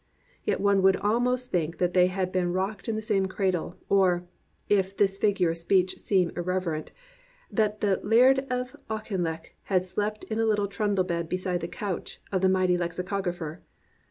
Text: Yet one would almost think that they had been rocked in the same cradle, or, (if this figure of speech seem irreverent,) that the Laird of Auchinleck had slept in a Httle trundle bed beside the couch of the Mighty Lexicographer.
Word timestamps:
Yet 0.43 0.59
one 0.59 0.81
would 0.81 0.95
almost 0.97 1.51
think 1.51 1.77
that 1.77 1.93
they 1.93 2.07
had 2.07 2.31
been 2.31 2.51
rocked 2.53 2.89
in 2.89 2.95
the 2.95 3.03
same 3.03 3.27
cradle, 3.27 3.75
or, 3.87 4.25
(if 4.67 4.97
this 4.97 5.19
figure 5.19 5.51
of 5.51 5.59
speech 5.59 5.99
seem 5.99 6.31
irreverent,) 6.35 6.91
that 7.51 7.81
the 7.81 7.99
Laird 8.03 8.39
of 8.49 8.75
Auchinleck 8.89 9.53
had 9.65 9.85
slept 9.85 10.23
in 10.23 10.39
a 10.39 10.45
Httle 10.45 10.67
trundle 10.71 11.03
bed 11.03 11.29
beside 11.29 11.61
the 11.61 11.67
couch 11.67 12.19
of 12.31 12.41
the 12.41 12.49
Mighty 12.49 12.79
Lexicographer. 12.79 13.59